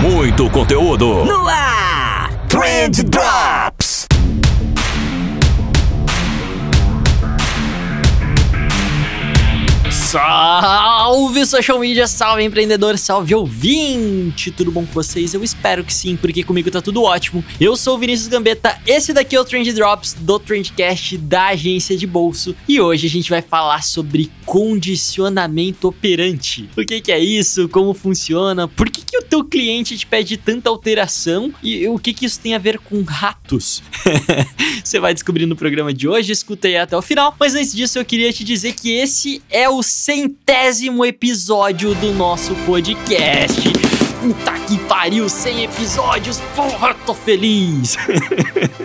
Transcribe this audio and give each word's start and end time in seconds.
Muito 0.00 0.50
conteúdo. 0.50 1.24
No 1.24 1.48
ar! 1.48 2.30
Trend 2.48 3.02
Drops! 3.04 4.06
Salve 9.90 10.97
social 11.46 11.78
media, 11.78 12.06
salve 12.06 12.44
empreendedor, 12.44 12.98
salve 12.98 13.34
ouvinte! 13.34 14.50
Tudo 14.50 14.70
bom 14.70 14.84
com 14.84 14.92
vocês? 14.92 15.32
Eu 15.32 15.42
espero 15.42 15.82
que 15.82 15.92
sim, 15.92 16.16
porque 16.16 16.44
comigo 16.44 16.70
tá 16.70 16.82
tudo 16.82 17.02
ótimo. 17.02 17.42
Eu 17.58 17.76
sou 17.76 17.96
o 17.96 17.98
Vinícius 17.98 18.28
Gambetta, 18.28 18.78
esse 18.86 19.14
daqui 19.14 19.34
é 19.34 19.40
o 19.40 19.44
Trend 19.44 19.72
Drops 19.72 20.12
do 20.12 20.38
Trendcast 20.38 21.16
da 21.16 21.46
agência 21.46 21.96
de 21.96 22.06
bolso 22.06 22.54
e 22.68 22.78
hoje 22.78 23.06
a 23.06 23.10
gente 23.10 23.30
vai 23.30 23.40
falar 23.40 23.82
sobre 23.82 24.30
condicionamento 24.44 25.88
operante. 25.88 26.68
O 26.76 26.84
que, 26.84 27.00
que 27.00 27.10
é 27.10 27.18
isso? 27.18 27.68
Como 27.70 27.94
funciona? 27.94 28.68
Por 28.68 28.90
que, 28.90 29.02
que 29.02 29.16
o 29.16 29.22
teu 29.22 29.42
cliente 29.44 29.96
te 29.96 30.06
pede 30.06 30.36
tanta 30.36 30.68
alteração 30.68 31.52
e 31.62 31.88
o 31.88 31.98
que, 31.98 32.12
que 32.12 32.26
isso 32.26 32.40
tem 32.40 32.54
a 32.54 32.58
ver 32.58 32.78
com 32.78 33.02
ratos? 33.02 33.82
Você 34.84 35.00
vai 35.00 35.14
descobrir 35.14 35.46
no 35.46 35.56
programa 35.56 35.92
de 35.92 36.06
hoje, 36.06 36.32
escuta 36.32 36.68
aí 36.68 36.76
até 36.76 36.96
o 36.96 37.02
final. 37.02 37.34
Mas 37.38 37.54
antes 37.54 37.74
disso, 37.74 37.98
eu 37.98 38.04
queria 38.04 38.32
te 38.32 38.44
dizer 38.44 38.74
que 38.74 38.90
esse 38.92 39.42
é 39.50 39.68
o 39.68 39.82
centésimo 39.82 40.97
episódio 41.04 41.94
do 41.94 42.12
nosso 42.12 42.54
podcast. 42.66 43.62
Puta 44.20 44.52
que 44.66 44.78
pariu, 44.84 45.28
100 45.28 45.64
episódios, 45.64 46.40
porra, 46.56 46.94
tô 47.06 47.14
feliz! 47.14 47.96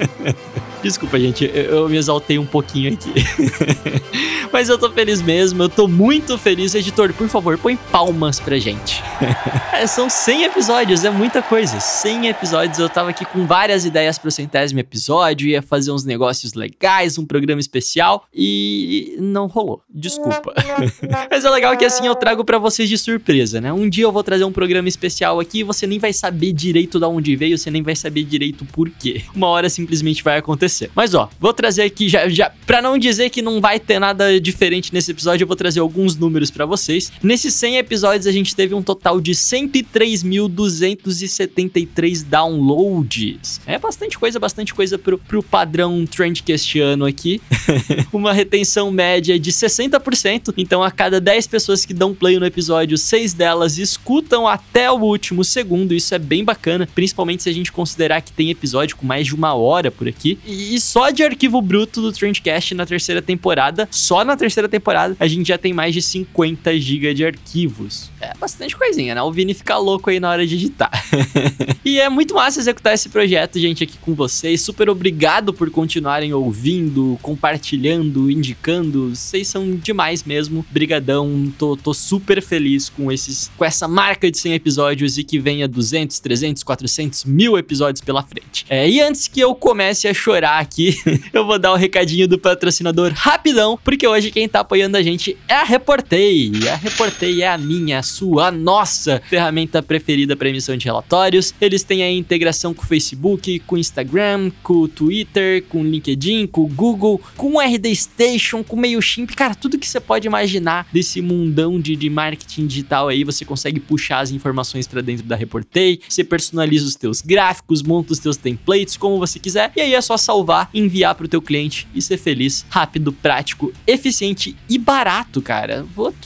Desculpa, 0.84 1.18
gente, 1.20 1.50
eu, 1.54 1.88
me 1.88 1.98
exaltei 1.98 2.38
um 2.38 2.46
pouquinho 2.46 2.94
aqui. 2.94 3.14
Mas 4.54 4.70
eu 4.70 4.78
tô 4.78 4.90
feliz 4.90 5.22
mesmo, 5.22 5.64
eu 5.64 5.68
tô 5.68 5.88
muito 5.88 6.38
feliz. 6.38 6.74
Editor, 6.76 7.12
por 7.14 7.28
favor, 7.28 7.58
põe 7.58 7.76
palmas 7.76 8.40
pra 8.40 8.58
gente. 8.58 9.04
é, 9.74 9.86
são 9.86 10.10
100 10.10 10.44
episódios, 10.44 11.04
é 11.04 11.10
muita 11.10 11.42
coisa. 11.42 11.80
100 11.80 12.28
episódios, 12.28 12.80
eu 12.80 12.88
tava 12.88 13.10
aqui 13.10 13.26
com 13.26 13.46
várias 13.46 13.84
ideias 13.84 14.18
pro 14.18 14.32
centésimo 14.32 14.80
episódio, 14.80 15.48
ia 15.48 15.62
fazer 15.62 15.92
uns 15.92 16.06
negócios 16.06 16.54
legais, 16.54 17.18
um 17.18 17.26
programa 17.26 17.60
especial 17.60 18.26
e 18.34 19.18
não 19.20 19.48
rolou. 19.48 19.82
Desculpa. 19.90 20.54
Mas 21.30 21.44
é 21.44 21.50
legal 21.50 21.76
que 21.76 21.84
assim 21.84 22.08
eu 22.08 22.16
trago 22.16 22.46
para 22.46 22.58
vocês 22.58 22.88
de 22.88 22.98
surpresa, 22.98 23.60
né? 23.60 23.74
Um 23.74 23.90
dia 23.90 24.06
eu 24.06 24.12
vou 24.12 24.24
trazer 24.24 24.46
um 24.46 24.52
programa 24.52 24.88
especial 24.88 25.40
aqui 25.40 25.60
e 25.60 25.64
você 25.64 25.86
nem 25.86 26.00
vai 26.00 26.14
saber 26.14 26.54
direito 26.54 27.00
de 27.00 27.06
onde 27.06 27.36
veio, 27.36 27.58
você 27.58 27.70
nem 27.70 27.82
vai 27.82 27.96
saber 27.96 28.24
direito 28.24 28.64
por 28.66 28.90
quê. 28.90 29.24
Uma 29.36 29.48
hora 29.48 29.70
simplesmente 29.70 30.24
vai 30.24 30.38
acontecer 30.38 30.54
acontecer. 30.54 30.92
Mas 30.96 31.14
ó, 31.14 31.30
vou 31.40 31.54
trazer 31.54 31.84
aqui 31.84 32.08
já, 32.08 32.28
já 32.30 32.52
para 32.66 32.82
não 32.82 32.98
dizer 32.98 33.30
que 33.30 33.42
não 33.42 33.60
vai 33.60 33.80
ter 33.80 34.00
nada 34.00 34.40
diferente 34.44 34.94
nesse 34.94 35.12
episódio, 35.12 35.44
eu 35.44 35.48
vou 35.48 35.56
trazer 35.56 35.80
alguns 35.80 36.18
números 36.18 36.52
para 36.52 36.66
vocês. 36.66 37.14
Nesses 37.24 37.54
100 37.54 37.78
episódios 37.78 38.28
a 38.28 38.32
gente 38.32 38.54
teve 38.56 38.76
um 38.76 38.84
total 38.84 39.22
de 39.22 39.32
103.273 39.32 42.26
downloads. 42.26 43.62
É 43.66 43.80
bastante 43.80 44.20
coisa, 44.20 44.38
bastante 44.40 44.74
coisa 44.74 44.98
pro, 44.98 45.18
pro 45.18 45.42
padrão 45.42 46.06
trendcastiano 46.06 47.06
aqui. 47.06 47.42
Uma 48.12 48.34
retenção 48.34 48.92
média 48.92 49.40
de 49.40 49.52
60%. 49.52 50.54
Então 50.58 50.84
a 50.84 50.92
cada 50.92 51.22
10 51.22 51.48
pessoas 51.48 51.86
que 51.86 51.94
dão 51.94 52.14
play 52.14 52.38
no 52.38 52.46
episódio, 52.46 52.98
6 52.98 53.34
delas 53.34 53.78
escutam 53.78 54.46
até 54.48 54.92
o 54.92 55.00
último 55.00 55.46
segundo. 55.46 55.94
Isso 55.94 56.14
é 56.14 56.20
bem 56.20 56.44
bacana, 56.44 56.86
principalmente 56.94 57.44
se 57.44 57.50
a 57.50 57.54
gente 57.54 57.72
considerar 57.72 58.22
que 58.22 58.34
tem 58.34 58.50
episódio 58.50 58.98
com 58.98 59.06
mais 59.06 59.28
de 59.28 59.34
uma 59.34 59.54
hora 59.54 59.90
por 59.90 60.10
aqui. 60.10 60.38
E 60.46 60.74
e 60.74 60.80
só 60.80 61.12
de 61.12 61.22
arquivo 61.22 61.62
bruto 61.62 62.02
do 62.02 62.12
Trendcast 62.12 62.74
na 62.74 62.84
terceira 62.84 63.22
temporada, 63.22 63.88
só 63.92 64.26
na 64.26 64.33
terceira 64.38 64.68
temporada, 64.68 65.16
a 65.20 65.28
gente 65.28 65.48
já 65.48 65.58
tem 65.58 65.74
mais 65.74 65.94
de 65.94 66.02
50 66.02 66.78
GB 66.78 67.14
de 67.14 67.26
arquivos. 67.26 68.12
É 68.20 68.34
bastante 68.40 68.76
coisinha, 68.76 69.16
né? 69.16 69.22
O 69.22 69.32
Vini 69.32 69.54
fica 69.54 69.78
louco 69.78 70.10
aí 70.10 70.20
na 70.20 70.30
hora 70.30 70.46
de 70.46 70.56
editar. 70.56 70.92
e 71.84 72.00
é 72.00 72.10
muito 72.10 72.34
massa 72.34 72.60
executar 72.60 72.94
esse 72.94 73.10
projeto, 73.10 73.60
gente, 73.60 73.84
aqui 73.84 73.98
com 73.98 74.14
vocês. 74.14 74.62
Super 74.62 74.90
obrigado 74.90 75.54
por 75.54 75.70
continuarem 75.70 76.34
ouvindo, 76.34 77.18
compartilhando, 77.22 78.30
indicando. 78.30 79.16
Vocês 79.16 79.48
são 79.48 79.76
demais 79.76 80.24
mesmo. 80.24 80.66
Brigadão. 80.72 81.52
Tô, 81.58 81.76
tô 81.76 81.94
super 81.94 82.42
feliz 82.42 82.90
com 82.90 83.12
esses 83.12 83.52
com 83.58 83.66
essa 83.66 83.88
marca 83.88 84.30
de 84.30 84.38
100 84.38 84.54
episódios 84.54 85.18
e 85.18 85.24
que 85.24 85.40
venha 85.40 85.68
200, 85.68 86.20
300, 86.20 86.64
400 86.64 87.26
mil 87.26 87.58
episódios 87.58 88.02
pela 88.02 88.24
frente. 88.24 88.66
É, 88.70 88.90
e 88.90 89.02
antes 89.02 89.28
que 89.28 89.40
eu 89.40 89.54
comece 89.56 90.08
a 90.08 90.14
chorar 90.14 90.60
aqui, 90.60 90.98
eu 91.34 91.46
vou 91.46 91.60
dar 91.60 91.72
o 91.72 91.76
um 91.76 91.78
recadinho 91.78 92.28
do 92.28 92.38
patrocinador 92.38 93.12
rapidão, 93.14 93.80
porque 93.84 94.08
hoje 94.08 94.23
quem 94.32 94.48
tá 94.48 94.60
apoiando 94.62 94.98
a 94.98 95.02
gente 95.02 95.38
é 95.48 95.54
a 95.54 95.64
Reportei. 95.64 96.52
A 96.72 96.76
Reportei 96.76 97.42
é 97.42 97.48
a 97.48 97.58
minha, 97.58 98.00
a 98.00 98.04
sua, 98.04 98.48
a 98.48 98.52
nossa 98.52 99.22
ferramenta 99.30 99.82
preferida 99.82 100.36
para 100.36 100.50
emissão 100.50 100.76
de 100.76 100.86
relatórios. 100.86 101.54
Eles 101.60 101.84
têm 101.84 102.04
a 102.04 102.12
integração 102.12 102.74
com 102.74 102.84
o 102.84 102.86
Facebook, 102.86 103.60
com 103.60 103.76
o 103.76 103.78
Instagram, 103.78 104.52
com 104.62 104.74
o 104.74 104.88
Twitter, 104.88 105.64
com 105.64 105.82
o 105.82 105.84
LinkedIn, 105.84 106.48
com 106.48 106.62
o 106.62 106.68
Google, 106.68 107.22
com 107.38 107.56
o 107.56 107.62
RD 107.62 107.96
Station, 107.96 108.64
com 108.64 108.76
o 108.76 108.80
MailChimp. 108.80 109.36
Cara, 109.36 109.56
tudo 109.56 109.78
que 109.78 109.88
você 109.88 110.00
pode 110.00 110.28
imaginar 110.28 110.88
desse 110.92 111.22
mundão 111.22 111.80
de, 111.80 111.96
de 111.96 112.10
marketing 112.10 112.68
digital 112.68 113.08
aí, 113.08 113.24
você 113.24 113.46
consegue 113.46 113.80
puxar 113.80 114.20
as 114.20 114.32
informações 114.32 114.88
para 114.88 115.02
dentro 115.02 115.26
da 115.26 115.36
Reportei. 115.36 116.00
Você 116.08 116.24
personaliza 116.24 116.86
os 116.86 116.96
teus 116.96 117.22
gráficos, 117.22 117.82
monta 117.82 118.14
os 118.14 118.20
teus 118.20 118.38
templates, 118.38 118.98
como 118.98 119.18
você 119.18 119.40
quiser. 119.40 119.72
E 119.76 119.82
aí 119.82 119.94
é 119.94 120.02
só 120.02 120.18
salvar 120.18 120.70
enviar 120.74 121.16
para 121.16 121.26
o 121.26 121.30
teu 121.30 121.42
cliente 121.42 121.88
e 121.94 122.02
ser 122.02 122.18
feliz, 122.18 122.66
rápido, 122.70 123.12
prático, 123.12 123.72
eficiente 124.04 124.56
e 124.70 124.78
barato, 124.78 125.42
cara. 125.42 125.86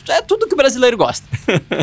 É 0.10 0.22
tudo 0.22 0.46
que 0.48 0.56
o 0.56 0.58
brasileiro 0.58 0.98
gosta. 0.98 1.26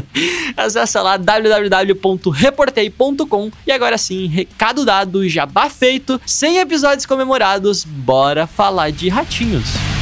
Acesse 0.57 0.99
lá 0.99 1.17
www.reportei.com 1.17 3.51
e 3.67 3.73
agora 3.73 3.97
sim, 3.97 4.27
recado 4.27 4.85
dado, 4.85 5.27
jabá 5.29 5.71
feito, 5.71 6.21
100 6.27 6.59
episódios 6.59 7.07
comemorados, 7.07 7.85
bora 7.85 8.45
falar 8.47 8.91
de 8.91 9.09
ratinhos. 9.09 9.94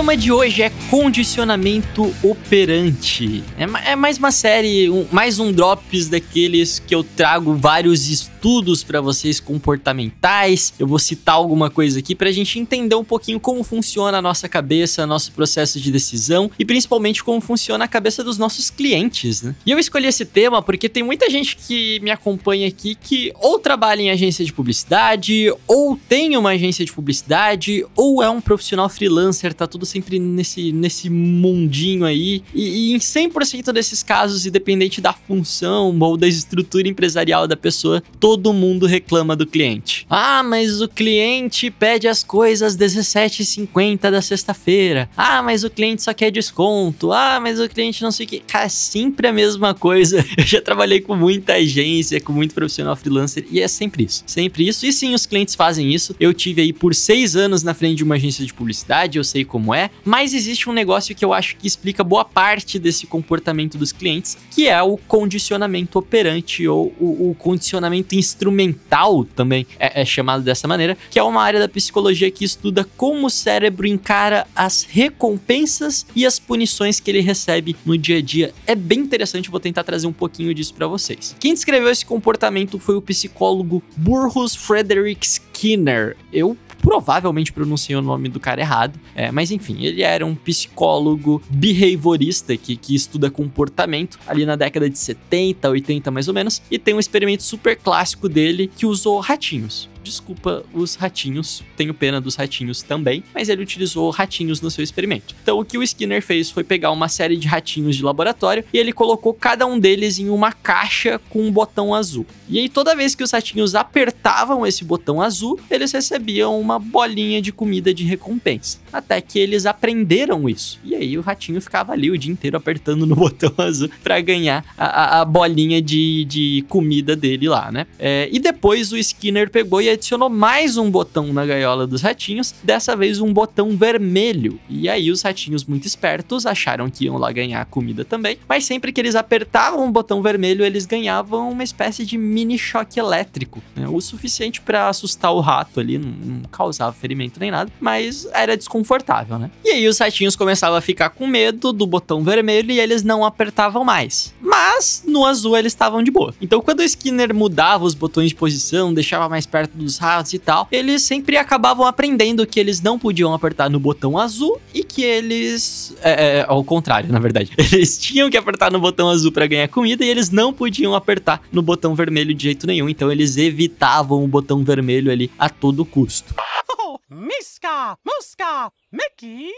Tema 0.00 0.16
de 0.16 0.32
hoje 0.32 0.62
é 0.62 0.70
condicionamento 0.88 2.10
operante. 2.22 3.44
É, 3.58 3.90
é 3.90 3.94
mais 3.94 4.16
uma 4.16 4.30
série, 4.30 4.88
um, 4.88 5.06
mais 5.12 5.38
um 5.38 5.52
drops 5.52 6.08
daqueles 6.08 6.78
que 6.78 6.94
eu 6.94 7.04
trago 7.04 7.54
vários 7.54 8.08
estudos 8.08 8.82
para 8.82 9.02
vocês 9.02 9.38
comportamentais. 9.38 10.72
Eu 10.78 10.86
vou 10.86 10.98
citar 10.98 11.34
alguma 11.34 11.68
coisa 11.68 11.98
aqui 11.98 12.14
para 12.14 12.30
a 12.30 12.32
gente 12.32 12.58
entender 12.58 12.94
um 12.94 13.04
pouquinho 13.04 13.38
como 13.38 13.62
funciona 13.62 14.16
a 14.16 14.22
nossa 14.22 14.48
cabeça, 14.48 15.06
nosso 15.06 15.32
processo 15.32 15.78
de 15.78 15.92
decisão 15.92 16.50
e 16.58 16.64
principalmente 16.64 17.22
como 17.22 17.38
funciona 17.42 17.84
a 17.84 17.88
cabeça 17.88 18.24
dos 18.24 18.38
nossos 18.38 18.70
clientes. 18.70 19.42
Né? 19.42 19.54
E 19.66 19.70
eu 19.70 19.78
escolhi 19.78 20.06
esse 20.06 20.24
tema 20.24 20.62
porque 20.62 20.88
tem 20.88 21.02
muita 21.02 21.28
gente 21.28 21.54
que 21.54 22.00
me 22.00 22.10
acompanha 22.10 22.66
aqui 22.68 22.94
que 22.94 23.34
ou 23.38 23.58
trabalha 23.58 24.00
em 24.00 24.10
agência 24.10 24.46
de 24.46 24.52
publicidade, 24.54 25.52
ou 25.66 26.00
tem 26.08 26.38
uma 26.38 26.52
agência 26.52 26.86
de 26.86 26.92
publicidade, 26.92 27.84
ou 27.94 28.22
é 28.22 28.30
um 28.30 28.40
profissional 28.40 28.88
freelancer, 28.88 29.52
tá 29.52 29.66
tudo 29.66 29.89
sempre 29.90 30.18
nesse, 30.18 30.72
nesse 30.72 31.10
mundinho 31.10 32.04
aí. 32.04 32.42
E, 32.54 32.90
e 32.90 32.92
em 32.94 32.98
100% 32.98 33.72
desses 33.72 34.02
casos, 34.02 34.46
independente 34.46 35.00
da 35.00 35.12
função 35.12 35.96
ou 36.00 36.16
da 36.16 36.28
estrutura 36.28 36.88
empresarial 36.88 37.46
da 37.46 37.56
pessoa, 37.56 38.02
todo 38.18 38.52
mundo 38.52 38.86
reclama 38.86 39.34
do 39.36 39.46
cliente. 39.46 40.06
Ah, 40.08 40.42
mas 40.42 40.80
o 40.80 40.88
cliente 40.88 41.70
pede 41.70 42.08
as 42.08 42.22
coisas 42.22 42.76
17h50 42.76 44.10
da 44.10 44.22
sexta-feira. 44.22 45.08
Ah, 45.16 45.42
mas 45.42 45.64
o 45.64 45.70
cliente 45.70 46.02
só 46.02 46.12
quer 46.12 46.30
desconto. 46.30 47.12
Ah, 47.12 47.38
mas 47.40 47.58
o 47.58 47.68
cliente 47.68 48.02
não 48.02 48.10
sei 48.10 48.26
o 48.26 48.28
que. 48.28 48.40
Cara, 48.40 48.66
é 48.66 48.68
sempre 48.68 49.26
a 49.26 49.32
mesma 49.32 49.74
coisa. 49.74 50.24
Eu 50.36 50.44
já 50.44 50.60
trabalhei 50.60 51.00
com 51.00 51.16
muita 51.16 51.54
agência, 51.54 52.20
com 52.20 52.32
muito 52.32 52.54
profissional 52.54 52.94
freelancer 52.96 53.44
e 53.50 53.60
é 53.60 53.68
sempre 53.68 54.04
isso. 54.04 54.22
Sempre 54.26 54.68
isso. 54.68 54.86
E 54.86 54.92
sim, 54.92 55.14
os 55.14 55.26
clientes 55.26 55.54
fazem 55.54 55.92
isso. 55.92 56.14
Eu 56.20 56.32
tive 56.32 56.62
aí 56.62 56.72
por 56.72 56.94
seis 56.94 57.36
anos 57.36 57.62
na 57.62 57.74
frente 57.74 57.96
de 57.96 58.04
uma 58.04 58.14
agência 58.16 58.44
de 58.44 58.52
publicidade, 58.52 59.18
eu 59.18 59.24
sei 59.24 59.44
como 59.44 59.74
é, 59.74 59.79
mas 60.04 60.34
existe 60.34 60.68
um 60.68 60.72
negócio 60.72 61.14
que 61.14 61.24
eu 61.24 61.32
acho 61.32 61.56
que 61.56 61.66
explica 61.66 62.02
boa 62.02 62.24
parte 62.24 62.78
desse 62.78 63.06
comportamento 63.06 63.78
dos 63.78 63.92
clientes, 63.92 64.36
que 64.50 64.68
é 64.68 64.82
o 64.82 64.96
condicionamento 64.96 65.98
operante 65.98 66.66
ou 66.66 66.92
o, 66.98 67.30
o 67.30 67.34
condicionamento 67.38 68.14
instrumental 68.14 69.24
também 69.24 69.66
é, 69.78 70.02
é 70.02 70.04
chamado 70.04 70.42
dessa 70.42 70.66
maneira, 70.66 70.96
que 71.10 71.18
é 71.18 71.22
uma 71.22 71.42
área 71.42 71.60
da 71.60 71.68
psicologia 71.68 72.30
que 72.30 72.44
estuda 72.44 72.84
como 72.96 73.26
o 73.26 73.30
cérebro 73.30 73.86
encara 73.86 74.46
as 74.54 74.82
recompensas 74.82 76.06
e 76.14 76.26
as 76.26 76.38
punições 76.38 77.00
que 77.00 77.10
ele 77.10 77.20
recebe 77.20 77.76
no 77.84 77.96
dia 77.96 78.18
a 78.18 78.22
dia. 78.22 78.52
É 78.66 78.74
bem 78.74 79.00
interessante, 79.00 79.50
vou 79.50 79.60
tentar 79.60 79.84
trazer 79.84 80.06
um 80.06 80.12
pouquinho 80.12 80.52
disso 80.52 80.74
para 80.74 80.86
vocês. 80.86 81.36
Quem 81.38 81.54
descreveu 81.54 81.90
esse 81.90 82.04
comportamento 82.04 82.78
foi 82.78 82.96
o 82.96 83.02
psicólogo 83.02 83.82
Burrus 83.96 84.54
Frederick 84.54 85.26
Skinner. 85.26 86.16
Eu 86.32 86.56
provavelmente 86.80 87.52
pronunciei 87.52 87.96
o 87.96 88.02
nome 88.02 88.28
do 88.28 88.40
cara 88.40 88.60
errado, 88.60 88.98
é, 89.14 89.30
mas 89.30 89.50
enfim, 89.50 89.84
ele 89.84 90.02
era 90.02 90.24
um 90.24 90.34
psicólogo 90.34 91.42
behaviorista 91.50 92.56
que, 92.56 92.76
que 92.76 92.94
estuda 92.94 93.30
comportamento 93.30 94.18
ali 94.26 94.44
na 94.44 94.56
década 94.56 94.88
de 94.88 94.98
70, 94.98 95.68
80 95.68 96.10
mais 96.10 96.28
ou 96.28 96.34
menos, 96.34 96.62
e 96.70 96.78
tem 96.78 96.94
um 96.94 97.00
experimento 97.00 97.42
super 97.42 97.76
clássico 97.76 98.28
dele 98.28 98.70
que 98.76 98.86
usou 98.86 99.18
ratinhos. 99.20 99.88
Desculpa 100.02 100.64
os 100.72 100.94
ratinhos, 100.94 101.62
tenho 101.76 101.94
pena 101.94 102.20
dos 102.20 102.34
ratinhos 102.34 102.82
também, 102.82 103.22
mas 103.34 103.48
ele 103.48 103.62
utilizou 103.62 104.10
ratinhos 104.10 104.60
no 104.60 104.70
seu 104.70 104.82
experimento. 104.82 105.34
Então 105.42 105.58
o 105.58 105.64
que 105.64 105.78
o 105.78 105.82
Skinner 105.82 106.22
fez 106.22 106.50
foi 106.50 106.64
pegar 106.64 106.90
uma 106.90 107.08
série 107.08 107.36
de 107.36 107.46
ratinhos 107.46 107.96
de 107.96 108.02
laboratório 108.02 108.64
e 108.72 108.78
ele 108.78 108.92
colocou 108.92 109.34
cada 109.34 109.66
um 109.66 109.78
deles 109.78 110.18
em 110.18 110.28
uma 110.28 110.52
caixa 110.52 111.20
com 111.30 111.42
um 111.42 111.52
botão 111.52 111.94
azul. 111.94 112.26
E 112.48 112.58
aí 112.58 112.68
toda 112.68 112.96
vez 112.96 113.14
que 113.14 113.22
os 113.22 113.30
ratinhos 113.30 113.74
apertavam 113.74 114.66
esse 114.66 114.84
botão 114.84 115.20
azul, 115.20 115.58
eles 115.70 115.92
recebiam 115.92 116.58
uma 116.60 116.78
bolinha 116.78 117.40
de 117.40 117.52
comida 117.52 117.92
de 117.94 118.04
recompensa. 118.04 118.78
Até 118.92 119.20
que 119.20 119.38
eles 119.38 119.66
aprenderam 119.66 120.48
isso. 120.48 120.80
E 120.84 120.94
aí 120.94 121.16
o 121.16 121.20
ratinho 121.20 121.60
ficava 121.60 121.92
ali 121.92 122.10
o 122.10 122.18
dia 122.18 122.32
inteiro 122.32 122.56
apertando 122.56 123.06
no 123.06 123.14
botão 123.16 123.52
azul 123.58 123.90
para 124.02 124.20
ganhar 124.20 124.64
a, 124.76 124.86
a, 124.86 125.20
a, 125.20 125.24
bolinha 125.24 125.80
de, 125.80 126.24
de 126.24 126.64
comida 126.68 127.14
dele 127.14 127.48
lá, 127.48 127.70
né? 127.70 127.86
É, 127.98 128.28
e 128.32 128.38
depois 128.38 128.92
o 128.92 128.96
Skinner 128.96 129.50
pegou 129.50 129.80
e 129.80 129.89
adicionou 129.92 130.28
mais 130.28 130.76
um 130.76 130.90
botão 130.90 131.32
na 131.32 131.44
gaiola 131.44 131.86
dos 131.86 132.02
ratinhos, 132.02 132.54
dessa 132.62 132.96
vez 132.96 133.20
um 133.20 133.32
botão 133.32 133.76
vermelho. 133.76 134.58
E 134.68 134.88
aí 134.88 135.10
os 135.10 135.22
ratinhos 135.22 135.64
muito 135.64 135.86
espertos 135.86 136.46
acharam 136.46 136.90
que 136.90 137.04
iam 137.04 137.16
lá 137.16 137.30
ganhar 137.32 137.64
comida 137.66 138.04
também, 138.04 138.38
mas 138.48 138.64
sempre 138.64 138.92
que 138.92 139.00
eles 139.00 139.14
apertavam 139.14 139.86
o 139.86 139.90
botão 139.90 140.22
vermelho, 140.22 140.64
eles 140.64 140.86
ganhavam 140.86 141.50
uma 141.50 141.62
espécie 141.62 142.04
de 142.04 142.16
mini 142.16 142.58
choque 142.58 142.98
elétrico, 142.98 143.62
né? 143.74 143.86
o 143.88 144.00
suficiente 144.00 144.60
para 144.60 144.88
assustar 144.88 145.32
o 145.32 145.40
rato 145.40 145.80
ali, 145.80 145.98
não, 145.98 146.10
não 146.10 146.42
causava 146.50 146.92
ferimento 146.92 147.40
nem 147.40 147.50
nada, 147.50 147.70
mas 147.80 148.26
era 148.32 148.56
desconfortável, 148.56 149.38
né? 149.38 149.50
E 149.64 149.70
aí 149.70 149.88
os 149.88 149.98
ratinhos 149.98 150.36
começavam 150.36 150.76
a 150.76 150.80
ficar 150.80 151.10
com 151.10 151.26
medo 151.26 151.72
do 151.72 151.86
botão 151.86 152.22
vermelho 152.22 152.70
e 152.70 152.80
eles 152.80 153.02
não 153.02 153.24
apertavam 153.24 153.84
mais. 153.84 154.34
Mas 154.40 155.04
no 155.06 155.24
azul 155.24 155.56
eles 155.56 155.72
estavam 155.72 156.02
de 156.02 156.10
boa. 156.10 156.34
Então 156.40 156.60
quando 156.60 156.80
o 156.80 156.84
Skinner 156.84 157.34
mudava 157.34 157.84
os 157.84 157.94
botões 157.94 158.30
de 158.30 158.34
posição, 158.34 158.92
deixava 158.92 159.28
mais 159.28 159.46
perto 159.46 159.76
dos 159.80 159.98
ratos 159.98 160.32
e 160.32 160.38
tal, 160.38 160.68
eles 160.70 161.02
sempre 161.02 161.36
acabavam 161.36 161.86
aprendendo 161.86 162.46
que 162.46 162.60
eles 162.60 162.80
não 162.80 162.98
podiam 162.98 163.34
apertar 163.34 163.68
no 163.68 163.80
botão 163.80 164.18
azul 164.18 164.60
e 164.74 164.84
que 164.84 165.02
eles. 165.02 165.96
É, 166.02 166.38
é, 166.38 166.44
ao 166.46 166.62
contrário, 166.62 167.10
na 167.12 167.18
verdade. 167.18 167.50
Eles 167.72 167.98
tinham 167.98 168.28
que 168.28 168.36
apertar 168.36 168.70
no 168.70 168.80
botão 168.80 169.08
azul 169.08 169.32
para 169.32 169.46
ganhar 169.46 169.68
comida 169.68 170.04
e 170.04 170.08
eles 170.08 170.30
não 170.30 170.52
podiam 170.52 170.94
apertar 170.94 171.42
no 171.52 171.62
botão 171.62 171.94
vermelho 171.94 172.34
de 172.34 172.44
jeito 172.44 172.66
nenhum. 172.66 172.88
Então 172.88 173.10
eles 173.10 173.36
evitavam 173.36 174.24
o 174.24 174.28
botão 174.28 174.64
vermelho 174.64 175.10
ali 175.10 175.30
a 175.38 175.48
todo 175.48 175.84
custo. 175.84 176.34
Oh, 176.78 176.98
Miska, 177.08 177.96
Muska, 178.04 178.72
Mickey 178.92 179.52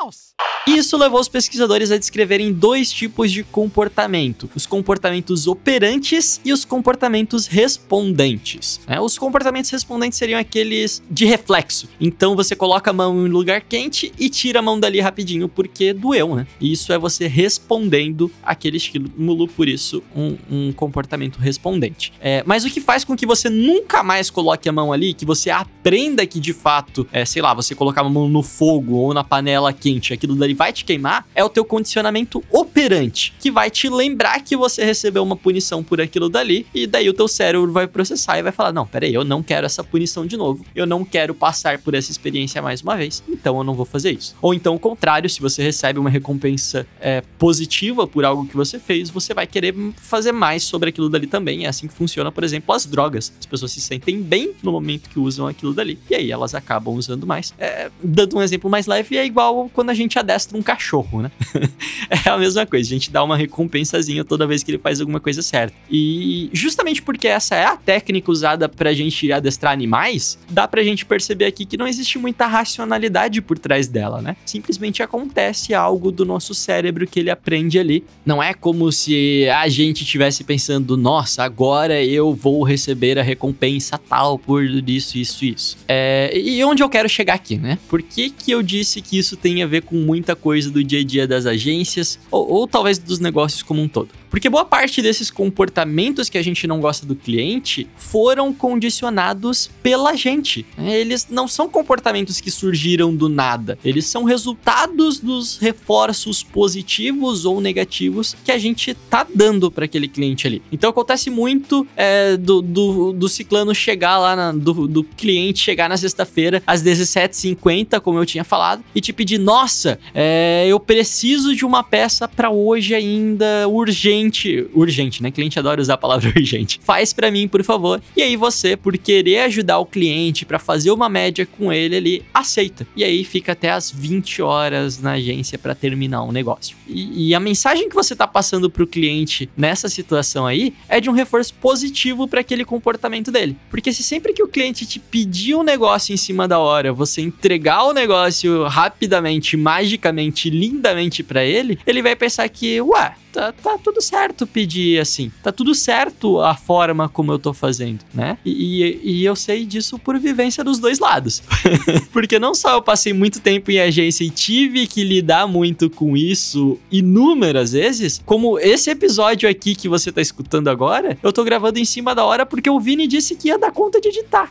Mouse. 0.00 0.36
Isso 0.66 0.96
levou 0.96 1.20
os 1.20 1.28
pesquisadores 1.28 1.90
a 1.90 1.98
descreverem 1.98 2.52
dois 2.52 2.92
tipos 2.92 3.32
de 3.32 3.42
comportamento: 3.42 4.48
os 4.54 4.66
comportamentos 4.66 5.46
operantes 5.46 6.40
e 6.44 6.52
os 6.52 6.64
comportamentos 6.64 7.46
respondentes. 7.46 8.80
Né? 8.86 9.00
Os 9.00 9.18
comportamentos 9.18 9.70
respondentes 9.70 10.18
seriam 10.18 10.38
aqueles 10.38 11.02
de 11.10 11.24
reflexo. 11.24 11.88
Então 12.00 12.36
você 12.36 12.54
coloca 12.54 12.90
a 12.90 12.92
mão 12.92 13.14
em 13.16 13.28
um 13.28 13.32
lugar 13.32 13.60
quente 13.60 14.12
e 14.18 14.28
tira 14.28 14.60
a 14.60 14.62
mão 14.62 14.78
dali 14.78 15.00
rapidinho 15.00 15.48
porque 15.48 15.92
doeu, 15.92 16.36
né? 16.36 16.46
E 16.60 16.72
isso 16.72 16.92
é 16.92 16.98
você 16.98 17.26
respondendo 17.26 18.30
aquele 18.42 18.76
estímulo, 18.76 19.48
por 19.48 19.68
isso 19.68 20.02
um, 20.14 20.36
um 20.50 20.72
comportamento 20.72 21.38
respondente. 21.38 22.12
É, 22.20 22.42
mas 22.46 22.64
o 22.64 22.70
que 22.70 22.80
faz 22.80 23.04
com 23.04 23.16
que 23.16 23.26
você 23.26 23.48
nunca 23.48 24.02
mais 24.02 24.30
coloque 24.30 24.68
a 24.68 24.72
mão 24.72 24.92
ali, 24.92 25.14
que 25.14 25.24
você 25.24 25.50
aprenda 25.50 26.26
que 26.26 26.38
de 26.38 26.52
fato, 26.52 27.06
é, 27.12 27.24
sei 27.24 27.40
lá, 27.40 27.54
você 27.54 27.74
colocar 27.74 28.02
a 28.02 28.08
mão 28.08 28.28
no 28.28 28.42
fogo 28.42 28.75
ou 28.84 29.14
na 29.14 29.24
panela 29.24 29.72
quente, 29.72 30.12
aquilo 30.12 30.34
dali 30.34 30.54
vai 30.54 30.72
te 30.72 30.84
queimar, 30.84 31.26
é 31.34 31.44
o 31.44 31.48
teu 31.48 31.64
condicionamento 31.64 32.42
operante, 32.50 33.34
que 33.40 33.50
vai 33.50 33.70
te 33.70 33.88
lembrar 33.88 34.40
que 34.40 34.56
você 34.56 34.84
recebeu 34.84 35.22
uma 35.22 35.36
punição 35.36 35.82
por 35.82 36.00
aquilo 36.00 36.28
dali, 36.28 36.66
e 36.74 36.86
daí 36.86 37.08
o 37.08 37.14
teu 37.14 37.28
cérebro 37.28 37.72
vai 37.72 37.86
processar 37.86 38.38
e 38.38 38.42
vai 38.42 38.52
falar: 38.52 38.72
não, 38.72 38.86
peraí, 38.86 39.14
eu 39.14 39.24
não 39.24 39.42
quero 39.42 39.66
essa 39.66 39.82
punição 39.82 40.26
de 40.26 40.36
novo, 40.36 40.64
eu 40.74 40.86
não 40.86 41.04
quero 41.04 41.34
passar 41.34 41.78
por 41.78 41.94
essa 41.94 42.10
experiência 42.10 42.60
mais 42.62 42.82
uma 42.82 42.96
vez, 42.96 43.22
então 43.28 43.56
eu 43.58 43.64
não 43.64 43.74
vou 43.74 43.84
fazer 43.84 44.12
isso. 44.12 44.34
Ou 44.40 44.54
então 44.54 44.74
o 44.74 44.78
contrário, 44.78 45.28
se 45.28 45.40
você 45.40 45.62
recebe 45.62 45.98
uma 45.98 46.10
recompensa 46.10 46.86
é, 47.00 47.22
positiva 47.38 48.06
por 48.06 48.24
algo 48.24 48.46
que 48.46 48.56
você 48.56 48.78
fez, 48.78 49.10
você 49.10 49.34
vai 49.34 49.46
querer 49.46 49.74
fazer 49.96 50.32
mais 50.32 50.62
sobre 50.62 50.88
aquilo 50.88 51.08
dali 51.08 51.26
também. 51.26 51.64
É 51.64 51.68
assim 51.68 51.86
que 51.86 51.94
funciona, 51.94 52.30
por 52.32 52.44
exemplo, 52.44 52.74
as 52.74 52.86
drogas. 52.86 53.32
As 53.38 53.46
pessoas 53.46 53.72
se 53.72 53.80
sentem 53.80 54.20
bem 54.20 54.52
no 54.62 54.72
momento 54.72 55.08
que 55.08 55.18
usam 55.18 55.46
aquilo 55.46 55.72
dali, 55.72 55.98
e 56.10 56.14
aí 56.14 56.30
elas 56.30 56.54
acabam 56.54 56.94
usando 56.94 57.26
mais. 57.26 57.54
É, 57.58 57.90
dando 58.02 58.36
um 58.36 58.42
exemplo 58.42 58.65
mais 58.68 58.86
leve, 58.86 59.16
é 59.16 59.24
igual 59.24 59.70
quando 59.72 59.90
a 59.90 59.94
gente 59.94 60.18
adestra 60.18 60.56
um 60.56 60.62
cachorro, 60.62 61.22
né? 61.22 61.30
é 62.24 62.28
a 62.28 62.36
mesma 62.38 62.66
coisa, 62.66 62.88
a 62.88 62.92
gente 62.92 63.10
dá 63.10 63.22
uma 63.22 63.36
recompensazinha 63.36 64.24
toda 64.24 64.46
vez 64.46 64.62
que 64.62 64.70
ele 64.70 64.78
faz 64.78 65.00
alguma 65.00 65.20
coisa 65.20 65.42
certa. 65.42 65.74
E 65.90 66.50
justamente 66.52 67.02
porque 67.02 67.28
essa 67.28 67.54
é 67.54 67.64
a 67.64 67.76
técnica 67.76 68.30
usada 68.30 68.68
pra 68.68 68.92
gente 68.92 69.30
adestrar 69.32 69.72
animais, 69.72 70.38
dá 70.48 70.66
pra 70.66 70.82
gente 70.82 71.04
perceber 71.04 71.46
aqui 71.46 71.64
que 71.64 71.76
não 71.76 71.86
existe 71.86 72.18
muita 72.18 72.46
racionalidade 72.46 73.40
por 73.40 73.58
trás 73.58 73.88
dela, 73.88 74.20
né? 74.20 74.36
Simplesmente 74.44 75.02
acontece 75.02 75.74
algo 75.74 76.10
do 76.10 76.24
nosso 76.24 76.54
cérebro 76.54 77.06
que 77.06 77.20
ele 77.20 77.30
aprende 77.30 77.78
ali. 77.78 78.04
Não 78.24 78.42
é 78.42 78.54
como 78.54 78.90
se 78.90 79.48
a 79.48 79.68
gente 79.68 80.02
estivesse 80.02 80.44
pensando, 80.44 80.96
nossa, 80.96 81.42
agora 81.44 82.02
eu 82.02 82.34
vou 82.34 82.62
receber 82.62 83.18
a 83.18 83.22
recompensa 83.22 83.98
tal 83.98 84.38
por 84.38 84.64
isso, 84.64 85.18
isso, 85.18 85.44
isso. 85.44 85.78
É, 85.88 86.36
e 86.36 86.62
onde 86.64 86.82
eu 86.82 86.88
quero 86.88 87.08
chegar 87.08 87.34
aqui, 87.34 87.56
né? 87.56 87.78
Por 87.88 88.02
que, 88.02 88.30
que 88.30 88.55
eu 88.56 88.62
disse 88.62 89.00
que 89.00 89.18
isso 89.18 89.36
tem 89.36 89.62
a 89.62 89.66
ver 89.66 89.82
com 89.82 89.96
muita 89.96 90.34
coisa 90.34 90.70
do 90.70 90.82
dia 90.82 91.00
a 91.00 91.04
dia 91.04 91.26
das 91.26 91.46
agências, 91.46 92.18
ou, 92.30 92.50
ou 92.50 92.66
talvez 92.66 92.98
dos 92.98 93.18
negócios 93.18 93.62
como 93.62 93.82
um 93.82 93.88
todo? 93.88 94.08
Porque 94.36 94.50
boa 94.50 94.64
parte 94.64 95.00
desses 95.00 95.30
comportamentos 95.30 96.28
que 96.28 96.36
a 96.36 96.42
gente 96.42 96.66
não 96.66 96.78
gosta 96.78 97.06
do 97.06 97.14
cliente 97.14 97.88
foram 97.96 98.52
condicionados 98.52 99.70
pela 99.82 100.14
gente. 100.14 100.66
Eles 100.78 101.28
não 101.30 101.48
são 101.48 101.70
comportamentos 101.70 102.38
que 102.38 102.50
surgiram 102.50 103.14
do 103.14 103.30
nada. 103.30 103.78
Eles 103.84 104.04
são 104.04 104.24
resultados 104.24 105.20
dos 105.20 105.56
reforços 105.56 106.42
positivos 106.42 107.46
ou 107.46 107.62
negativos 107.62 108.36
que 108.44 108.52
a 108.52 108.58
gente 108.58 108.92
tá 109.08 109.26
dando 109.34 109.70
para 109.70 109.86
aquele 109.86 110.06
cliente 110.06 110.46
ali. 110.46 110.60
Então 110.70 110.90
acontece 110.90 111.30
muito 111.30 111.86
é, 111.96 112.36
do, 112.36 112.60
do, 112.60 113.12
do, 113.12 113.28
ciclano 113.30 113.74
chegar 113.74 114.18
lá, 114.18 114.36
na, 114.36 114.52
do, 114.52 114.86
do 114.86 115.02
cliente 115.02 115.60
chegar 115.60 115.88
na 115.88 115.96
sexta-feira 115.96 116.62
às 116.66 116.82
17h50, 116.82 118.00
como 118.00 118.18
eu 118.18 118.26
tinha 118.26 118.44
falado, 118.46 118.82
e 118.94 119.00
te 119.00 119.12
pedir: 119.12 119.38
nossa, 119.38 119.98
é, 120.14 120.64
eu 120.68 120.80
preciso 120.80 121.54
de 121.54 121.64
uma 121.64 121.82
peça 121.82 122.26
para 122.26 122.50
hoje 122.50 122.94
ainda 122.94 123.68
urgente 123.68 124.66
urgente, 124.74 125.22
né? 125.22 125.30
Cliente 125.30 125.58
adora 125.58 125.80
usar 125.80 125.94
a 125.94 125.98
palavra 125.98 126.32
urgente. 126.36 126.80
Faz 126.82 127.12
para 127.12 127.30
mim, 127.30 127.48
por 127.48 127.62
favor. 127.62 128.00
E 128.16 128.22
aí 128.22 128.36
você, 128.36 128.76
por 128.76 128.96
querer 128.96 129.40
ajudar 129.40 129.78
o 129.78 129.86
cliente 129.86 130.44
para 130.44 130.58
fazer 130.58 130.90
uma 130.90 131.08
média 131.08 131.46
com 131.46 131.72
ele, 131.72 131.96
ele 131.96 132.22
aceita. 132.32 132.86
E 132.96 133.04
aí 133.04 133.24
fica 133.24 133.52
até 133.52 133.70
as 133.70 133.90
20 133.90 134.42
horas 134.42 135.00
na 135.00 135.12
agência 135.12 135.58
para 135.58 135.74
terminar 135.74 136.22
um 136.22 136.32
negócio. 136.32 136.76
E, 136.86 137.28
e, 137.28 137.34
a 137.34 137.40
mensagem 137.40 137.88
que 137.88 137.94
você 137.94 138.14
tá 138.14 138.26
passando 138.26 138.70
pro 138.70 138.86
cliente 138.86 139.48
nessa 139.56 139.88
situação 139.88 140.46
aí 140.46 140.74
é 140.88 141.00
de 141.00 141.10
um 141.10 141.12
reforço 141.12 141.54
positivo 141.54 142.28
para 142.28 142.40
aquele 142.40 142.64
comportamento 142.64 143.30
dele. 143.30 143.56
Porque 143.70 143.92
se 143.92 144.02
sempre 144.02 144.32
que 144.32 144.42
o 144.42 144.48
cliente 144.48 144.86
te 144.86 144.98
pedir 144.98 145.54
um 145.54 145.62
negócio 145.62 146.12
em 146.12 146.16
cima 146.16 146.46
da 146.46 146.58
hora, 146.58 146.92
você 146.92 147.20
entregar 147.20 147.84
o 147.84 147.92
negócio 147.92 148.35
rapidamente, 148.66 149.56
magicamente, 149.56 150.50
lindamente 150.50 151.22
para 151.22 151.44
ele, 151.44 151.78
ele 151.86 152.02
vai 152.02 152.16
pensar 152.16 152.48
que, 152.48 152.80
ué, 152.80 153.14
tá, 153.36 153.52
tá 153.52 153.78
tudo 153.82 154.00
certo 154.00 154.46
pedir 154.46 154.98
assim. 154.98 155.30
Tá 155.42 155.52
tudo 155.52 155.74
certo 155.74 156.40
a 156.40 156.54
forma 156.54 157.08
como 157.08 157.30
eu 157.32 157.38
tô 157.38 157.52
fazendo, 157.52 158.00
né? 158.14 158.38
E, 158.44 158.50
e, 158.50 159.00
e 159.20 159.24
eu 159.24 159.36
sei 159.36 159.66
disso 159.66 159.98
por 159.98 160.18
vivência 160.18 160.64
dos 160.64 160.78
dois 160.78 160.98
lados. 160.98 161.42
Porque 162.12 162.38
não 162.38 162.54
só 162.54 162.74
eu 162.74 162.82
passei 162.82 163.12
muito 163.12 163.40
tempo 163.40 163.70
em 163.70 163.78
agência 163.78 164.24
e 164.24 164.30
tive 164.30 164.86
que 164.86 165.04
lidar 165.04 165.46
muito 165.46 165.90
com 165.90 166.16
isso 166.16 166.78
inúmeras 166.90 167.72
vezes, 167.72 168.22
como 168.24 168.58
esse 168.58 168.90
episódio 168.90 169.48
aqui 169.48 169.74
que 169.74 169.88
você 169.88 170.10
tá 170.10 170.22
escutando 170.22 170.68
agora, 170.68 171.18
eu 171.22 171.32
tô 171.32 171.44
gravando 171.44 171.78
em 171.78 171.84
cima 171.84 172.14
da 172.14 172.24
hora 172.24 172.46
porque 172.46 172.70
o 172.70 172.80
Vini 172.80 173.06
disse 173.06 173.34
que 173.36 173.48
ia 173.48 173.58
dar 173.58 173.70
conta 173.70 174.00
de 174.00 174.08
editar. 174.08 174.50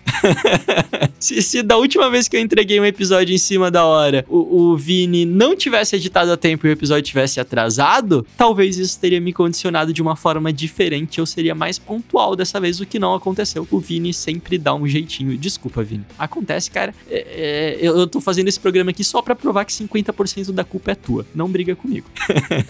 se, 1.20 1.42
se, 1.42 1.64
da 1.64 1.78
última 1.78 2.10
vez 2.10 2.28
que 2.28 2.38
eu 2.38 2.42
entreguei 2.42 2.80
um 2.80 2.86
episódio 2.86 3.34
em 3.34 3.38
cima 3.38 3.72
da 3.76 3.86
hora, 3.86 4.26
o, 4.30 4.72
o 4.72 4.78
Vini 4.78 5.26
não 5.26 5.54
tivesse 5.54 5.98
editado 5.98 6.32
a 6.32 6.38
tempo 6.38 6.66
e 6.66 6.70
o 6.70 6.72
episódio 6.72 7.04
tivesse 7.04 7.42
atrasado, 7.42 8.26
talvez 8.38 8.78
isso 8.78 8.98
teria 8.98 9.20
me 9.20 9.34
condicionado 9.34 9.92
de 9.92 10.02
uma 10.02 10.16
forma 10.16 10.54
diferente, 10.54 11.20
eu 11.20 11.26
seria 11.26 11.54
mais 11.54 11.78
pontual 11.78 12.38
dessa 12.38 12.58
vez, 12.58 12.80
o 12.80 12.86
que 12.86 12.98
não 12.98 13.14
aconteceu. 13.14 13.68
O 13.70 13.80
Vini 13.80 14.14
sempre 14.14 14.58
dá 14.58 14.74
um 14.74 14.88
jeitinho. 14.88 15.38
Desculpa, 15.38 15.84
Vini. 15.84 16.06
Acontece, 16.18 16.72
cara. 16.72 16.96
É, 17.10 17.78
é, 17.82 17.86
eu 17.86 18.08
tô 18.08 18.22
fazendo 18.22 18.48
esse 18.48 18.60
programa 18.60 18.92
aqui 18.92 19.04
só 19.04 19.22
para 19.22 19.36
provar 19.36 19.66
que 19.66 19.74
50% 19.74 20.54
da 20.54 20.64
culpa 20.64 20.92
é 20.92 20.96
tua. 20.96 21.26
Não 21.36 21.50
briga 21.50 21.76
comigo. 21.76 22.08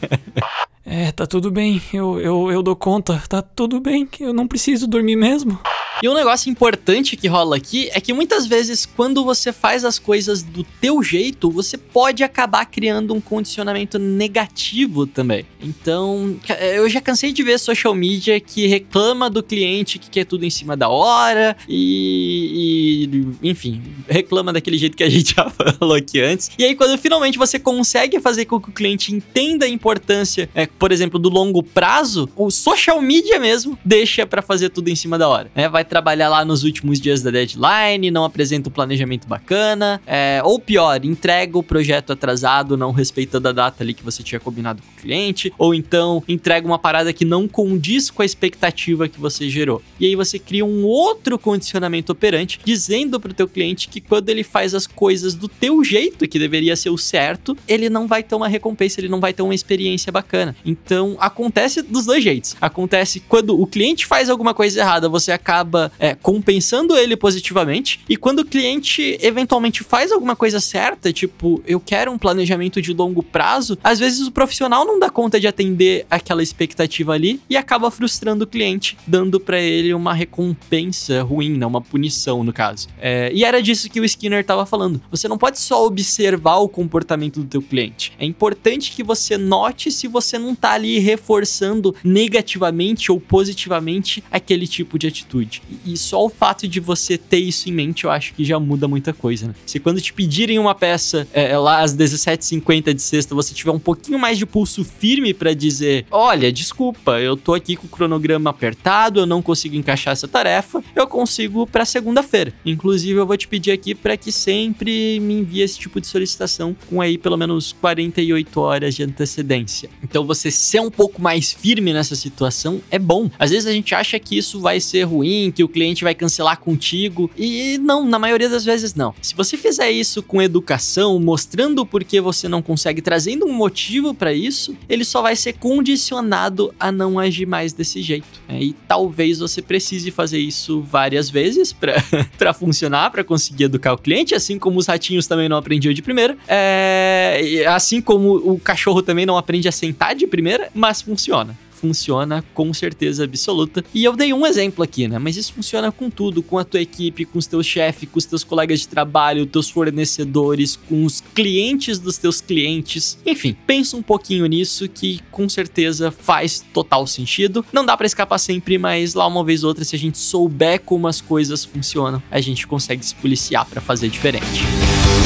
é, 0.84 1.12
tá 1.12 1.28
tudo 1.28 1.52
bem. 1.52 1.80
Eu, 1.94 2.20
eu, 2.20 2.52
eu 2.52 2.64
dou 2.64 2.76
conta. 2.76 3.22
Tá 3.30 3.44
tudo 3.44 3.80
bem. 3.80 4.10
Eu 4.20 4.34
não 4.34 4.48
preciso 4.48 4.88
dormir 4.88 5.16
mesmo. 5.16 5.60
E 6.04 6.10
um 6.10 6.14
negócio 6.14 6.50
importante 6.50 7.16
que 7.16 7.28
rola 7.28 7.56
aqui 7.56 7.90
é 7.94 8.02
que 8.02 8.12
muitas 8.14 8.46
vezes, 8.46 8.86
quando 8.86 9.24
você 9.24 9.54
faz 9.54 9.86
as 9.86 9.98
coisas 9.98 10.44
do 10.44 10.64
teu 10.82 11.02
jeito, 11.02 11.50
você 11.50 11.78
pode 11.78 12.24
acabar 12.24 12.66
criando 12.66 13.14
um 13.14 13.22
condicionamento 13.22 13.98
negativo 13.98 15.08
também. 15.08 15.46
Então, 15.62 16.38
eu 16.74 16.90
já 16.90 17.00
cansei 17.00 17.32
de 17.32 17.42
ver 17.44 17.58
social 17.60 17.96
media 17.96 18.40
que 18.40 18.68
reclama 18.68 19.30
do 19.30 19.42
cliente 19.42 19.98
que 19.98 20.10
quer 20.10 20.26
tudo 20.26 20.44
em 20.44 20.50
cima 20.50 20.76
da 20.76 20.90
hora 20.90 21.56
e, 21.68 23.08
e 23.42 23.50
enfim, 23.50 23.82
reclama 24.08 24.52
daquele 24.52 24.78
jeito 24.78 24.98
que 24.98 25.04
a 25.04 25.10
gente 25.10 25.34
já 25.34 25.50
falou 25.50 25.96
aqui 25.96 26.20
antes. 26.20 26.52
E 26.58 26.66
aí, 26.66 26.76
quando 26.76 26.98
finalmente 26.98 27.38
você 27.38 27.58
consegue 27.58 28.20
fazer 28.20 28.46
com 28.46 28.60
que 28.60 28.70
o 28.70 28.74
cliente 28.74 29.14
entenda 29.14 29.66
a 29.66 29.70
importância, 29.70 30.50
é, 30.54 30.66
por 30.66 30.92
exemplo, 30.92 31.18
do 31.18 31.30
longo 31.30 31.64
prazo, 31.64 32.30
o 32.36 32.52
social 32.52 33.02
media 33.02 33.40
mesmo 33.40 33.78
deixa 33.84 34.26
para 34.26 34.42
fazer 34.42 34.70
tudo 34.70 34.90
em 34.90 34.96
cima 34.96 35.18
da 35.18 35.28
hora. 35.30 35.50
Né? 35.56 35.70
Vai 35.70 35.85
trabalhar 35.86 36.30
lá 36.30 36.44
nos 36.44 36.64
últimos 36.64 37.00
dias 37.00 37.22
da 37.22 37.32
deadline, 37.32 38.12
não 38.12 38.24
apresenta 38.24 38.70
um 38.70 38.72
planejamento 38.72 39.28
bacana, 39.28 40.02
é, 40.06 40.42
ou 40.44 40.60
pior, 40.60 41.04
entrega 41.06 41.58
o 41.58 41.64
projeto 41.64 42.12
atrasado, 42.14 42.76
não 42.76 42.92
respeitando 42.92 43.48
a 43.48 43.52
data 43.52 43.84
ali 43.84 43.94
que 43.94 44.04
você 44.04 44.24
tinha 44.24 44.40
combinado 44.40 44.82
com 44.82 44.88
o 44.88 45.02
cliente, 45.02 45.54
ou 45.58 45.74
então 45.74 46.24
entrega 46.28 46.66
uma 46.66 46.80
parada 46.80 47.14
que 47.14 47.24
não 47.24 47.48
condiz 47.48 48.10
com 48.10 48.22
a 48.22 48.26
expectativa 48.26 49.08
que 49.08 49.20
você 49.20 49.50
gerou. 49.50 49.82
E 50.00 50.06
aí 50.06 50.16
você 50.16 50.40
cria 50.40 50.66
um 50.66 50.84
outro 50.84 51.38
condicionamento 51.38 52.12
operante, 52.12 52.60
dizendo 52.64 53.20
para 53.20 53.32
o 53.32 53.34
teu 53.34 53.48
cliente 53.48 53.88
que 53.88 54.02
quando 54.02 54.30
ele 54.30 54.44
faz 54.44 54.74
as 54.74 54.88
coisas 54.88 55.36
do 55.36 55.48
teu 55.48 55.84
jeito, 55.84 56.28
que 56.28 56.40
deveria 56.40 56.76
ser 56.76 56.90
o 56.90 56.98
certo, 56.98 57.58
ele 57.68 57.90
não 57.90 58.08
vai 58.08 58.24
ter 58.24 58.36
uma 58.36 58.48
recompensa, 58.48 59.00
ele 59.00 59.10
não 59.10 59.20
vai 59.20 59.34
ter 59.34 59.42
uma 59.42 59.56
experiência 59.56 60.12
bacana. 60.12 60.56
Então 60.66 61.16
acontece 61.20 61.82
dos 61.82 62.06
dois 62.06 62.24
jeitos. 62.24 62.56
Acontece 62.60 63.20
quando 63.20 63.60
o 63.60 63.68
cliente 63.68 64.06
faz 64.06 64.30
alguma 64.30 64.54
coisa 64.54 64.80
errada, 64.80 65.10
você 65.10 65.32
acaba 65.32 65.75
é, 66.00 66.16
compensando 66.16 66.98
ele 66.98 67.16
positivamente. 67.16 68.00
E 68.10 68.16
quando 68.18 68.40
o 68.40 68.46
cliente 68.46 69.18
eventualmente 69.22 69.84
faz 69.84 70.12
alguma 70.12 70.36
coisa 70.36 70.60
certa, 70.60 71.12
tipo, 71.12 71.62
eu 71.66 71.80
quero 71.80 72.12
um 72.12 72.18
planejamento 72.18 72.82
de 72.82 72.94
longo 72.94 73.22
prazo, 73.22 73.78
às 73.84 74.00
vezes 74.00 74.28
o 74.28 74.32
profissional 74.32 74.86
não 74.86 75.00
dá 75.00 75.10
conta 75.10 75.40
de 75.40 75.48
atender 75.48 76.06
aquela 76.10 76.44
expectativa 76.44 77.14
ali 77.14 77.42
e 77.50 77.58
acaba 77.58 77.92
frustrando 77.92 78.44
o 78.44 78.48
cliente, 78.48 78.98
dando 79.06 79.40
para 79.40 79.60
ele 79.60 79.94
uma 79.94 80.14
recompensa 80.14 81.22
ruim, 81.24 81.58
não 81.58 81.68
uma 81.68 81.82
punição 81.82 82.44
no 82.44 82.54
caso. 82.54 82.88
É, 83.00 83.32
e 83.34 83.44
era 83.44 83.62
disso 83.62 83.90
que 83.90 84.00
o 84.00 84.06
Skinner 84.06 84.42
estava 84.42 84.66
falando. 84.66 85.02
Você 85.12 85.28
não 85.28 85.38
pode 85.38 85.60
só 85.60 85.86
observar 85.86 86.58
o 86.58 86.70
comportamento 86.70 87.42
do 87.42 87.48
teu 87.48 87.62
cliente. 87.62 88.14
É 88.20 88.26
importante 88.26 88.92
que 88.92 89.04
você 89.04 89.38
note 89.38 89.92
se 89.92 90.08
você 90.08 90.38
não 90.38 90.56
tá 90.56 90.72
ali 90.72 91.00
reforçando 91.00 91.96
negativamente 92.04 93.12
ou 93.12 93.20
positivamente 93.20 94.24
aquele 94.32 94.68
tipo 94.68 94.98
de 94.98 95.08
atitude. 95.08 95.62
E 95.86 95.98
só 95.98 96.26
o 96.26 96.30
fato 96.30 96.68
de 96.68 96.80
você 96.80 97.18
ter 97.18 97.40
isso 97.40 97.70
em 97.70 97.72
mente, 97.72 98.04
eu 98.04 98.12
acho 98.12 98.34
que 98.34 98.44
já 98.44 98.60
muda 98.60 98.88
muita 98.88 99.14
coisa, 99.14 99.48
né? 99.48 99.56
Se 99.66 99.80
quando 99.80 100.02
te 100.02 100.14
pedirem 100.14 100.60
uma 100.60 100.76
peça 100.76 101.28
é, 101.34 101.52
é 101.52 101.58
lá 101.58 101.82
às 101.82 101.96
17h50 101.96 102.94
de 102.94 103.02
sexta, 103.02 103.36
você 103.36 103.54
tiver 103.54 103.72
um 103.72 103.80
pouquinho 103.80 104.20
mais 104.20 104.38
de 104.38 104.46
pulso 104.46 104.84
firme 104.84 105.34
para 105.34 105.54
dizer: 105.54 106.06
olha, 106.12 106.52
desculpa, 106.52 107.20
eu 107.20 107.36
tô 107.36 107.54
aqui 107.54 107.76
com 107.76 107.88
o 107.88 107.90
cronograma 107.90 108.50
apertado, 108.50 109.22
eu 109.22 109.26
não 109.26 109.42
consigo 109.42 109.76
encaixar 109.76 110.14
essa 110.14 110.28
tarefa, 110.28 110.84
eu 110.96 111.08
consigo 111.08 111.68
para 111.68 111.86
segunda-feira. 111.86 112.54
Inclusive, 112.66 113.20
eu 113.20 113.26
vou 113.26 113.38
te 113.38 113.48
pedir 113.48 113.72
aqui 113.72 113.96
para 113.96 114.18
que 114.18 114.32
sempre 114.32 115.20
me 115.20 115.36
envie 115.36 115.62
esse 115.62 115.80
tipo 115.80 116.00
de 116.00 116.08
solicitação 116.08 116.76
com 116.90 117.02
aí 117.02 117.18
pelo 117.18 117.38
menos 117.38 117.74
48 117.74 118.60
horas 118.60 118.96
de 118.96 119.04
antecedência. 119.04 119.90
Então, 120.04 120.26
você 120.26 120.52
ser 120.52 120.80
um 120.80 120.92
pouco 120.92 121.22
mais 121.22 121.54
firme 121.54 121.94
nessa 121.94 122.16
situação 122.16 122.82
é 122.90 123.00
bom. 123.00 123.30
Às 123.38 123.52
vezes 123.52 123.68
a 123.68 123.72
gente 123.72 123.94
acha 123.94 124.20
que 124.20 124.38
isso 124.38 124.60
vai 124.60 124.80
ser 124.80 125.04
ruim, 125.04 125.52
que 125.56 125.64
o 125.64 125.70
cliente 125.70 126.04
vai 126.04 126.14
cancelar 126.14 126.60
contigo, 126.60 127.32
e 127.38 127.78
não, 127.80 128.06
na 128.06 128.20
maioria 128.20 128.50
das 128.50 128.66
vezes 128.66 128.94
não. 128.94 129.16
Se 129.22 129.34
você 129.34 129.56
fizer 129.56 129.90
isso 129.90 130.22
com 130.22 130.42
educação, 130.42 131.18
mostrando 131.20 131.80
o 131.80 131.86
porquê 131.86 132.20
você 132.20 132.48
não 132.50 132.62
consegue, 132.62 133.02
trazendo 133.02 133.46
um 133.46 133.54
motivo 133.54 134.14
para 134.14 134.34
isso, 134.34 134.76
ele 134.90 135.06
só 135.06 135.22
vai 135.22 135.36
ser 135.36 135.54
condicionado 135.54 136.74
a 136.80 136.92
não 136.92 137.18
agir 137.18 137.46
mais 137.46 137.72
desse 137.72 138.02
jeito. 138.02 138.42
Né? 138.48 138.62
E 138.62 138.74
talvez 138.88 139.40
você 139.40 139.62
precise 139.62 140.12
fazer 140.12 140.40
isso 140.40 140.82
várias 140.82 141.30
vezes 141.30 141.74
para 141.74 142.54
funcionar, 142.54 143.10
para 143.12 143.24
conseguir 143.24 143.66
educar 143.66 143.94
o 143.94 143.98
cliente, 143.98 144.36
assim 144.36 144.60
como 144.60 144.78
os 144.78 144.88
ratinhos 144.88 145.26
também 145.26 145.48
não 145.48 145.58
aprendiam 145.58 145.94
de 145.94 146.02
primeira, 146.02 146.38
é, 146.48 147.66
assim 147.68 148.02
como 148.02 148.36
o 148.36 148.60
cachorro 148.60 149.02
também 149.02 149.26
não 149.26 149.38
aprende 149.38 149.68
a 149.68 149.72
sentar 149.72 150.16
de 150.16 150.28
primeira, 150.28 150.70
mas 150.74 151.02
funciona 151.02 151.65
funciona 151.86 152.44
com 152.54 152.74
certeza 152.74 153.24
absoluta. 153.24 153.86
E 153.94 154.04
eu 154.04 154.16
dei 154.16 154.34
um 154.34 154.46
exemplo 154.46 154.84
aqui, 154.84 155.08
né? 155.08 155.20
Mas 155.20 155.38
isso 155.38 155.54
funciona 155.54 155.92
com 155.92 156.10
tudo, 156.10 156.42
com 156.42 156.58
a 156.58 156.64
tua 156.64 156.82
equipe, 156.82 157.26
com 157.26 157.38
os 157.38 157.46
teus 157.46 157.66
chefes, 157.66 158.10
com 158.10 158.18
os 158.18 158.26
teus 158.26 158.44
colegas 158.44 158.80
de 158.80 158.88
trabalho, 158.88 159.46
teus 159.46 159.70
fornecedores, 159.70 160.76
com 160.76 161.06
os 161.06 161.22
clientes 161.36 162.00
dos 162.00 162.18
teus 162.18 162.42
clientes. 162.42 163.20
Enfim, 163.26 163.56
pensa 163.68 163.96
um 163.96 164.02
pouquinho 164.02 164.46
nisso 164.48 164.90
que 164.90 165.22
com 165.30 165.48
certeza 165.48 166.10
faz 166.10 166.66
total 166.74 167.06
sentido. 167.06 167.64
Não 167.72 167.86
dá 167.86 167.96
para 167.96 168.08
escapar 168.08 168.40
sempre, 168.40 168.78
mas 168.78 169.14
lá 169.14 169.28
uma 169.28 169.44
vez 169.44 169.64
ou 169.64 169.70
outra, 169.70 169.86
se 169.86 169.96
a 169.96 170.00
gente 170.00 170.18
souber 170.18 170.82
como 170.82 171.08
as 171.08 171.22
coisas 171.22 171.64
funcionam, 171.64 172.22
a 172.32 172.42
gente 172.42 172.66
consegue 172.66 173.06
se 173.06 173.14
policiar 173.16 173.66
para 173.66 173.80
fazer 173.80 174.10
diferente. 174.10 174.64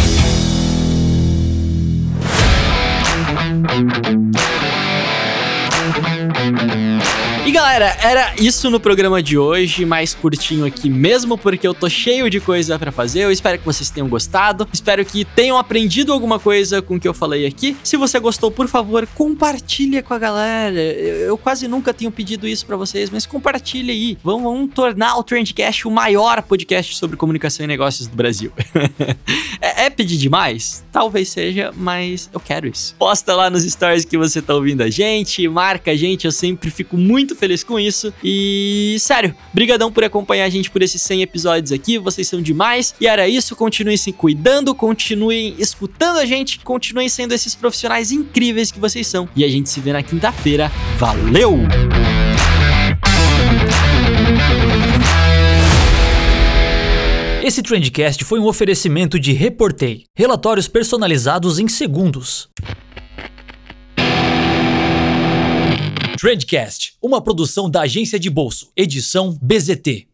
E 0.06 0.09
galera, 7.80 7.98
era 8.02 8.34
isso 8.38 8.70
no 8.70 8.78
programa 8.78 9.24
de 9.24 9.38
hoje, 9.38 9.86
mais 9.86 10.14
curtinho 10.14 10.66
aqui 10.66 10.90
mesmo, 10.90 11.38
porque 11.38 11.66
eu 11.66 11.74
tô 11.74 11.90
cheio 11.90 12.30
de 12.30 12.42
coisa 12.42 12.78
para 12.78 12.92
fazer. 12.92 13.22
Eu 13.22 13.32
espero 13.32 13.58
que 13.58 13.66
vocês 13.66 13.90
tenham 13.90 14.10
gostado, 14.10 14.68
espero 14.74 15.06
que 15.06 15.24
tenham 15.24 15.58
aprendido 15.58 16.12
alguma 16.12 16.40
coisa 16.40 16.82
com 16.82 16.96
o 16.96 17.00
que 17.00 17.08
eu 17.08 17.14
falei 17.14 17.46
aqui. 17.46 17.78
Se 17.82 17.96
você 17.96 18.20
gostou, 18.20 18.52
por 18.52 18.68
favor, 18.68 19.08
compartilha 19.16 20.04
com 20.04 20.14
a 20.14 20.20
galera. 20.20 20.78
Eu, 20.78 21.16
eu 21.28 21.38
quase 21.38 21.70
nunca 21.70 21.94
tenho 21.94 22.12
pedido 22.12 22.46
isso 22.46 22.66
para 22.66 22.76
vocês, 22.76 23.10
mas 23.10 23.26
compartilha 23.26 23.94
aí. 23.94 24.18
Vamos, 24.22 24.44
vamos, 24.44 24.74
tornar 24.74 25.18
o 25.18 25.24
Trendcast 25.24 25.88
o 25.88 25.92
maior 25.92 26.42
podcast 26.42 26.98
sobre 26.98 27.16
comunicação 27.16 27.64
e 27.64 27.68
negócios 27.68 28.08
do 28.08 28.16
Brasil. 28.16 28.52
é, 29.62 29.86
é 29.86 29.90
pedir 29.90 30.18
demais? 30.18 30.84
Talvez 30.92 31.30
seja, 31.30 31.72
mas 31.78 32.30
eu 32.34 32.42
quero 32.42 32.68
isso. 32.68 32.94
Posta 33.00 33.34
lá 33.36 33.50
nos 33.50 33.64
stories 33.64 34.04
que 34.04 34.18
você 34.18 34.42
tá 34.42 34.54
ouvindo 34.54 34.82
a 34.82 34.90
gente, 34.90 35.48
marca 35.48 35.92
a 35.92 35.96
gente, 35.96 36.26
eu 36.26 36.32
sempre 36.32 36.70
fico 36.70 36.98
muito 36.98 37.38
feliz 37.38 37.64
com 37.70 37.80
isso. 37.80 38.12
E, 38.24 38.98
sério, 39.00 39.36
brigadão 39.54 39.92
por 39.92 40.04
acompanhar 40.04 40.46
a 40.46 40.50
gente 40.50 40.72
por 40.72 40.82
esses 40.82 41.00
100 41.04 41.22
episódios 41.22 41.72
aqui, 41.72 42.00
vocês 42.00 42.28
são 42.28 42.42
demais. 42.42 42.96
E 43.00 43.06
era 43.06 43.28
isso, 43.30 43.56
continuem 43.56 43.96
se 43.96 44.12
cuidando, 44.12 44.74
continuem 44.74 45.56
escutando 45.60 46.18
a 46.18 46.26
gente, 46.26 46.60
continuem 46.60 47.08
sendo 47.08 47.32
esses 47.32 47.54
profissionais 47.54 48.12
incríveis 48.12 48.72
que 48.72 48.80
vocês 48.80 49.06
são. 49.06 49.30
E 49.36 49.44
a 49.44 49.48
gente 49.48 49.70
se 49.70 49.80
vê 49.80 49.94
na 49.94 50.02
quinta-feira. 50.02 50.72
Valeu! 50.98 51.60
Esse 57.44 57.62
Trendcast 57.62 58.24
foi 58.26 58.40
um 58.40 58.46
oferecimento 58.46 59.20
de 59.20 59.32
Reportei, 59.32 60.06
relatórios 60.16 60.68
personalizados 60.68 61.60
em 61.60 61.68
segundos. 61.68 62.50
Trendcast, 66.20 66.96
uma 67.02 67.22
produção 67.22 67.70
da 67.70 67.84
agência 67.84 68.20
de 68.20 68.30
bolso, 68.30 68.74
edição 68.76 69.40
BZT. 69.42 70.09